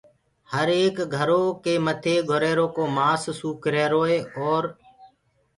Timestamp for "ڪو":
2.75-2.83